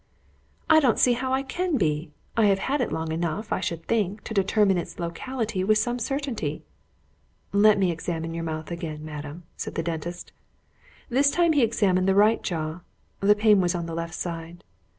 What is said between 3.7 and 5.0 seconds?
think, to determine its